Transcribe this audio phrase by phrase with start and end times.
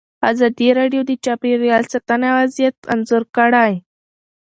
[0.31, 3.73] ازادي راډیو د چاپیریال ساتنه وضعیت انځور کړی.